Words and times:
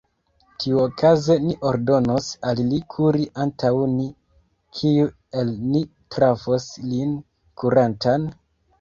Tiuokaze 0.61 1.35
ni 1.43 1.57
ordonos 1.71 2.31
al 2.53 2.63
li 2.71 2.79
kuri 2.95 3.29
antaŭ 3.45 3.71
ni: 3.93 4.09
kiu 4.81 5.07
el 5.45 5.55
ni 5.71 5.87
trafos 6.19 6.71
lin 6.91 7.17
kurantan? 7.63 8.31